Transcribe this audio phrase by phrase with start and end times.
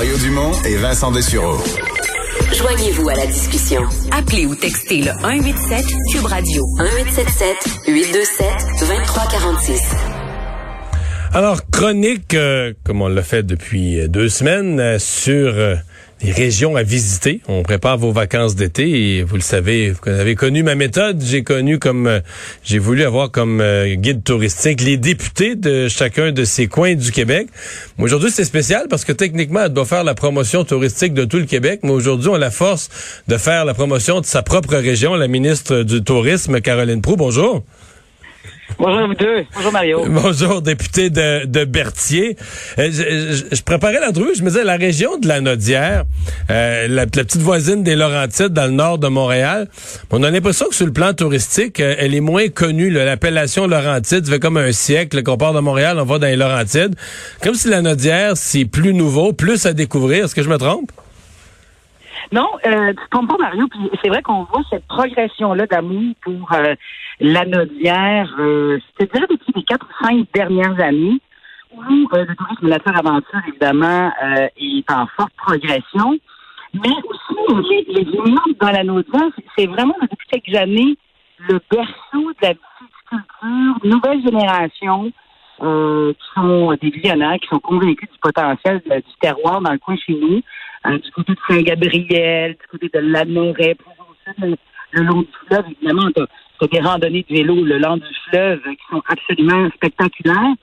[0.00, 1.58] Mario Dumont et Vincent Dessureau.
[2.54, 3.82] Joignez-vous à la discussion.
[4.12, 7.56] Appelez ou textez le 187 Cube Radio 1877
[7.86, 8.46] 827
[8.80, 9.82] 2346.
[11.34, 15.76] Alors, chronique, euh, comme on l'a fait depuis deux semaines, euh, sur euh,
[16.22, 17.40] les régions à visiter.
[17.48, 21.22] On prépare vos vacances d'été vous le savez, vous avez connu ma méthode.
[21.22, 22.20] J'ai connu comme,
[22.62, 23.62] j'ai voulu avoir comme
[23.94, 27.48] guide touristique les députés de chacun de ces coins du Québec.
[27.98, 31.46] Aujourd'hui, c'est spécial parce que techniquement, elle doit faire la promotion touristique de tout le
[31.46, 32.88] Québec, mais aujourd'hui, on a la force
[33.28, 35.14] de faire la promotion de sa propre région.
[35.14, 37.64] La ministre du Tourisme, Caroline Proux, bonjour.
[38.78, 39.44] Bonjour vous deux.
[39.54, 40.04] Bonjour Mario.
[40.08, 42.36] Bonjour député de, de Berthier.
[42.78, 46.04] Euh, je, je, préparais l'entrevue, je me disais la région de la Nodière,
[46.50, 49.68] euh, la, petite voisine des Laurentides dans le nord de Montréal,
[50.10, 52.90] on a l'impression que sur le plan touristique, euh, elle est moins connue.
[52.90, 56.36] L'appellation Laurentide, ça fait comme un siècle qu'on part de Montréal, on va dans les
[56.36, 56.94] Laurentides.
[57.42, 60.24] Comme si la Nodière, c'est plus nouveau, plus à découvrir.
[60.24, 60.90] Est-ce que je me trompe?
[62.32, 63.66] Non, euh, tu te pas, Mario.
[63.68, 66.74] Puis c'est vrai qu'on voit cette progression-là d'amour pour euh,
[67.20, 71.20] la Nodière, euh, c'est-à-dire depuis les quatre ou cinq dernières années,
[71.72, 76.18] où euh, le tourisme nature aventure, évidemment, euh, est en forte progression.
[76.72, 80.96] Mais aussi, les, les dans la Nodière, c'est vraiment depuis quelques années
[81.48, 85.12] le berceau de la culture, nouvelle génération,
[85.62, 89.96] euh, qui sont des visionnaires, qui sont convaincus du potentiel du terroir dans le coin
[89.96, 90.40] chez nous,
[90.86, 93.76] euh, du côté de Saint-Gabriel, du côté de Lanoret,
[94.38, 94.56] le,
[94.92, 96.08] le long du fleuve, évidemment,
[96.60, 100.54] as, des randonnées de vélo le long du fleuve qui sont absolument spectaculaires.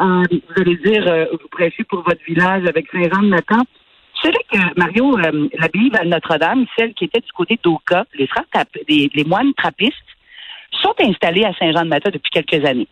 [0.00, 3.58] Euh, vous allez dire, euh, vous prêchez pour votre village avec Saint-Jean-de-Nathan.
[3.58, 8.28] Vous savez que, Mario, euh, l'abbaye Notre-Dame, celle qui était du côté d'Oka, les,
[8.88, 9.94] les, les moines trappistes,
[10.82, 12.88] sont installés à Saint-Jean-de-Mata depuis quelques années.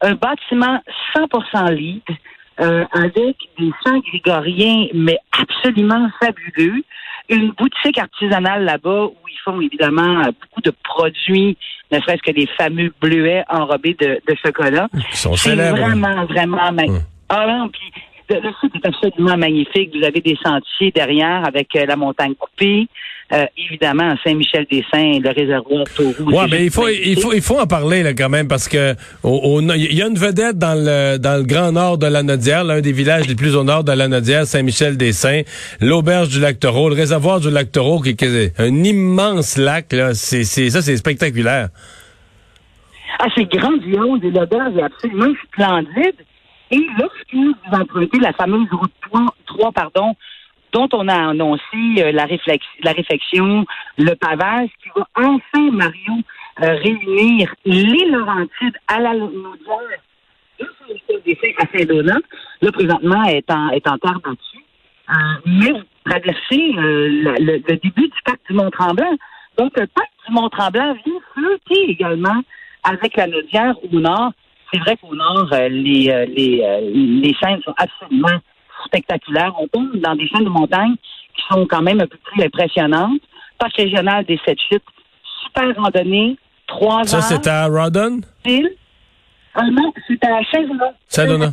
[0.00, 0.80] Un bâtiment
[1.16, 2.12] 100% libre,
[2.60, 6.84] euh, avec des saints grégoriens, mais absolument fabuleux.
[7.28, 11.56] Une boutique artisanale là-bas où ils font évidemment beaucoup de produits,
[11.90, 14.88] ne serait-ce que des fameux bleuets enrobés de, de chocolat.
[15.12, 17.02] C'est vraiment, vraiment magnifique.
[17.02, 17.08] Hum.
[17.30, 17.92] Ah non, puis
[18.30, 19.90] le site est absolument magnifique.
[19.96, 22.86] Vous avez des sentiers derrière avec euh, la montagne coupée.
[23.32, 26.30] Euh, évidemment, Saint-Michel-des-Saints, le réservoir Taurou.
[26.30, 28.94] Ouais, mais il faut, il faut, il faut en parler là quand même parce que
[29.24, 32.82] il y a une vedette dans le dans le grand nord de la Nodière, l'un
[32.82, 35.42] des villages les plus au nord de la Nodière, Saint-Michel-des-Saints,
[35.80, 40.12] l'auberge du lac Taureau, le réservoir du lac Taureau, qui, est un immense lac là.
[40.12, 41.68] C'est, c'est ça, c'est spectaculaire.
[43.18, 46.16] Ah, c'est grandiose et l'auberge est absolument splendide.
[46.70, 48.92] Et lorsque vous empruntez la fameuse route
[49.46, 50.14] 3, pardon,
[50.74, 51.62] dont on a annoncé
[51.98, 52.26] euh, la,
[52.82, 53.64] la réflexion,
[53.96, 56.12] le pavage, qui va enfin, Mario,
[56.62, 60.00] euh, réunir les Laurentides à la Naudière
[61.58, 62.18] à Saint-Donat.
[62.60, 64.64] Là, présentement, est en, est en terre battue.
[65.10, 65.12] Euh,
[65.46, 69.16] mais vous traversez le, début du parc du Mont-Tremblant.
[69.56, 72.42] Donc, le parc du Mont-Tremblant vient flotter également
[72.82, 74.32] avec la Naudière au nord
[74.72, 76.90] c'est vrai qu'au nord, les, les,
[77.22, 78.40] les scènes sont absolument
[78.94, 79.52] spectaculaires.
[79.58, 80.94] On tombe dans des chaînes de montagne
[81.36, 83.20] qui sont quand même un peu plus impressionnantes.
[83.58, 84.82] Parc régional des sept chutes,
[85.44, 87.04] super randonnée, trois.
[87.04, 88.20] Ça, c'est à Rawdon?
[88.46, 90.92] non, c'est à Saint-Zenon.
[91.08, 91.52] Saint-Zenon.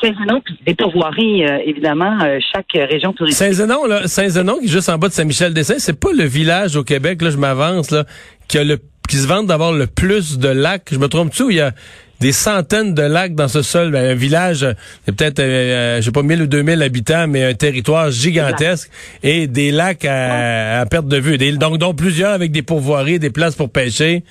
[0.00, 2.18] Saint-Zenon, puis des pourvoiries, évidemment,
[2.54, 3.46] chaque région touristique.
[3.46, 6.84] Saint-Zenon, là, Saint-Zenon, qui est juste en bas de Saint-Michel-des-Saints, c'est pas le village au
[6.84, 8.04] Québec, là, je m'avance, là,
[8.46, 8.78] qui a le
[9.08, 10.88] qui se vantent d'avoir le plus de lacs.
[10.92, 11.72] Je me trompe-tu il y a
[12.20, 14.66] des centaines de lacs dans ce seul ben, un village,
[15.06, 18.90] il peut-être, euh, je sais pas, 1000 ou 2000 habitants, mais un territoire gigantesque
[19.22, 21.38] et des lacs à, perte de vue.
[21.58, 24.24] donc, donc plusieurs avec des pourvoiries, des places pour pêcher.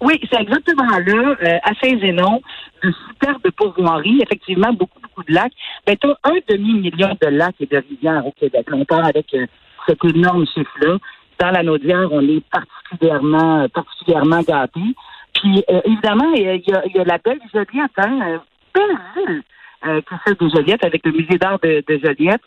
[0.00, 2.42] Oui, c'est exactement là, euh, à Saint-Zénon,
[2.84, 5.52] de superbes pourvoiries, effectivement, beaucoup, beaucoup de lacs.
[5.86, 8.66] Ben, tu un demi-million de lacs et de rivières au Québec.
[8.72, 9.46] On part avec euh,
[9.88, 10.98] cet énorme chiffre-là
[11.38, 14.94] dans la Naudière, on est particulièrement, particulièrement gâtés.
[15.40, 18.38] Puis, euh, évidemment, il y, a, la belle Joliette, hein, euh,
[18.74, 19.42] belle ville,
[19.86, 22.40] euh, que celle de Joliette, avec le musée d'art de, Joliette,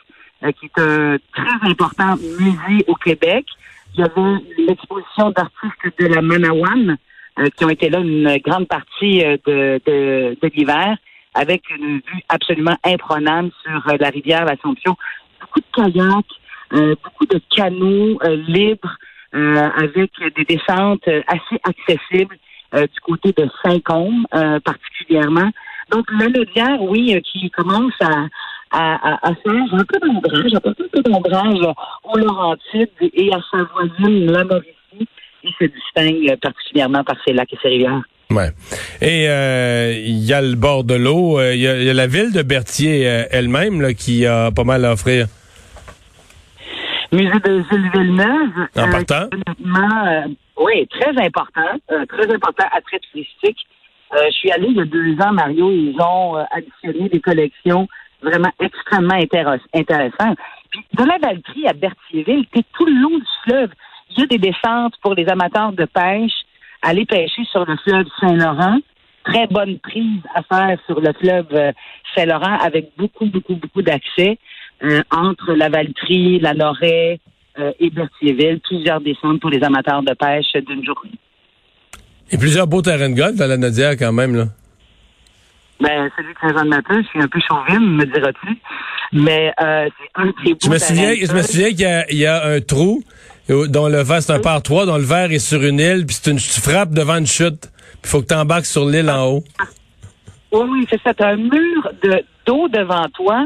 [0.43, 3.45] euh, qui est un très important musée au Québec.
[3.93, 6.97] Il y avait l'exposition d'artistes de la Manawan,
[7.55, 10.97] qui ont été là une grande partie de, de, de l'hiver,
[11.33, 14.97] avec une vue absolument imprenable sur la rivière L'Assomption.
[15.39, 17.41] Beaucoup de kayaks, beaucoup de
[18.25, 18.97] euh, libres
[19.31, 22.35] avec des descentes assez accessibles
[22.73, 24.25] du côté de Saint-Côme
[24.63, 25.49] particulièrement.
[25.91, 28.27] Donc la Naudière, oui, qui commence à,
[28.71, 34.31] à, à, faire un peu d'ombrage, un peu d'ombrage au Laurentide et à sa voisine,
[34.31, 35.07] la Mauricie,
[35.41, 38.01] qui se distingue particulièrement par ses lacs et ses rivières.
[38.29, 38.51] Ouais.
[39.01, 39.23] Et
[40.05, 43.01] il y a le bord de l'eau, il y, a la ville de Berthier
[43.31, 45.25] elle-même qui a pas mal à offrir.
[47.11, 48.67] Musée de Gilles Villeneuve.
[48.75, 49.29] En partant.
[50.57, 53.57] oui, très important, très important, attrait touristique.
[54.13, 57.87] je suis allé il y a deux ans, Mario, ils ont additionné des collections
[58.21, 59.19] vraiment extrêmement
[59.73, 60.37] intéressantes.
[60.71, 63.71] Puis de la Valtrie à Berthierville, c'est tout le long du fleuve.
[64.11, 66.33] Il y a des descentes pour les amateurs de pêche,
[66.81, 68.79] aller pêcher sur le fleuve Saint-Laurent.
[69.23, 71.71] Très bonne prise à faire sur le fleuve euh,
[72.15, 74.37] Saint-Laurent avec beaucoup, beaucoup, beaucoup d'accès
[74.83, 77.19] euh, entre la Valtrie, la Loret
[77.57, 78.59] euh, et Berthierville.
[78.61, 81.11] Plusieurs descentes pour les amateurs de pêche d'une journée.
[82.31, 84.45] Et plusieurs beaux terrains de golf dans la Nodière quand même, là.
[85.81, 88.57] Ben, celui de Saint-Jean-de-Matin, je suis un peu chauvine, me diras-tu.
[89.13, 92.59] Mais euh, c'est un beau Je me souviens, je me souviens qu'il y, a un
[92.59, 93.01] trou
[93.47, 96.17] dont le verre, c'est un par trois, dont le verre est sur une île, puis
[96.21, 97.71] c'est une, tu frappes devant une chute.
[98.03, 99.43] Il faut que tu embarques sur l'île en haut.
[100.51, 101.13] Oui, oui, c'est ça.
[101.27, 103.45] un mur de d'eau devant toi.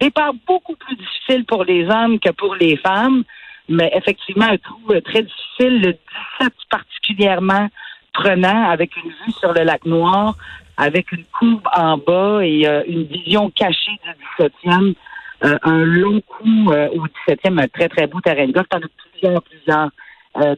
[0.00, 3.24] Départ beaucoup plus difficile pour les hommes que pour les femmes.
[3.68, 5.92] Mais effectivement, un trou euh, très difficile, le
[6.40, 7.68] 17 particulièrement
[8.14, 10.36] prenant, avec une vue sur le lac Noir
[10.80, 13.98] avec une courbe en bas et euh, une vision cachée
[14.38, 14.94] du 17e.
[15.44, 18.68] Euh, un long coup au 17e, un très, très beau terrain de golf.
[18.68, 19.90] T'en as plusieurs, plusieurs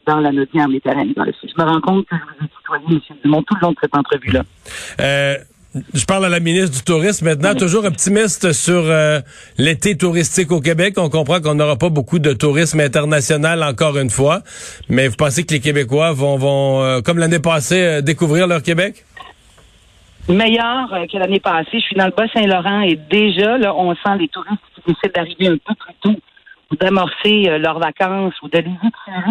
[0.06, 1.04] dans la notière des terrains.
[1.06, 3.16] Je me rends compte que je vous ai tutoyé, M.
[3.24, 4.42] Dumont, tout le long de cette entrevue-là.
[5.94, 8.82] Je parle à la ministre du Tourisme maintenant, toujours optimiste sur
[9.56, 10.94] l'été touristique au Québec.
[10.96, 14.40] On comprend qu'on n'aura pas beaucoup de tourisme international encore une fois,
[14.88, 19.04] mais vous pensez que les Québécois vont, vont comme l'année passée, découvrir leur Québec?
[20.28, 21.78] meilleur euh, que l'année passée.
[21.78, 25.48] Je suis dans le Bas-Saint-Laurent et déjà, là, on sent les touristes qui décident d'arriver
[25.48, 26.20] un peu plus tôt
[26.70, 29.22] ou d'amorcer euh, leurs vacances ou les euh,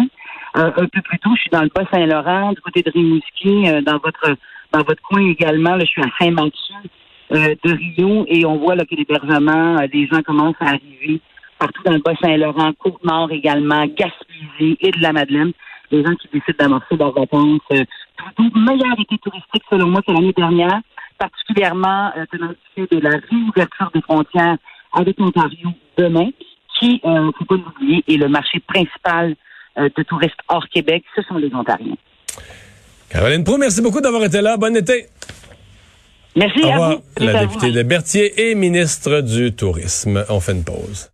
[0.54, 1.30] un peu plus tôt.
[1.36, 4.36] Je suis dans le Bas-Saint-Laurent, du côté de Rimouski, dans votre
[4.72, 5.76] dans votre coin également.
[5.76, 6.74] Là, je suis à Saint-Mathieu
[7.30, 11.20] de Rio et on voit là, que l'hébergement, des gens commencent à arriver
[11.58, 15.52] partout dans le Bas-Saint-Laurent, Côte-Nord également, Gaspésie et de la Madeleine.
[15.90, 17.60] Les gens qui décident d'amorcer leurs vacances
[18.34, 20.80] plutôt meilleur été touristique selon moi que l'année dernière,
[21.18, 24.56] particulièrement euh, tenant de la réouverture des frontières
[24.92, 26.30] avec l'Ontario demain,
[26.78, 29.36] qui, il euh, faut pas l'oublier, est le marché principal
[29.78, 31.96] euh, de touristes hors Québec, ce sont les Ontariens.
[33.10, 34.56] Caroline Proux, merci beaucoup d'avoir été là.
[34.56, 35.06] Bon été.
[36.36, 37.02] Merci à vous.
[37.18, 40.24] La députée de Berthier et ministre du Tourisme.
[40.28, 41.10] On fait une pause.